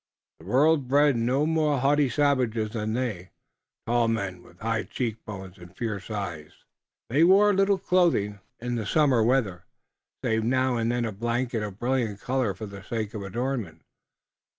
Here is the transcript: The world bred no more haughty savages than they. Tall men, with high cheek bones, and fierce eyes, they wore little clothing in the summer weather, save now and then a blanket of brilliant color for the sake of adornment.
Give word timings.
The 0.39 0.47
world 0.47 0.87
bred 0.87 1.15
no 1.15 1.45
more 1.45 1.77
haughty 1.79 2.09
savages 2.09 2.71
than 2.71 2.93
they. 2.93 3.29
Tall 3.85 4.07
men, 4.07 4.41
with 4.41 4.57
high 4.59 4.81
cheek 4.81 5.23
bones, 5.25 5.59
and 5.59 5.77
fierce 5.77 6.09
eyes, 6.09 6.63
they 7.11 7.23
wore 7.23 7.53
little 7.53 7.77
clothing 7.77 8.39
in 8.59 8.73
the 8.73 8.87
summer 8.87 9.21
weather, 9.23 9.63
save 10.25 10.43
now 10.43 10.75
and 10.75 10.91
then 10.91 11.05
a 11.05 11.11
blanket 11.11 11.61
of 11.61 11.77
brilliant 11.77 12.19
color 12.19 12.55
for 12.55 12.65
the 12.65 12.81
sake 12.81 13.13
of 13.13 13.21
adornment. 13.21 13.83